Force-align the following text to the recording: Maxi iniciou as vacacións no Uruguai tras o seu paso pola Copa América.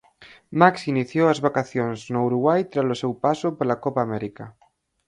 Maxi 0.61 0.85
iniciou 0.93 1.25
as 1.29 1.43
vacacións 1.47 1.99
no 2.13 2.19
Uruguai 2.29 2.61
tras 2.71 2.89
o 2.93 2.99
seu 3.01 3.11
paso 3.23 3.47
pola 3.57 3.79
Copa 3.83 4.01
América. 4.07 4.45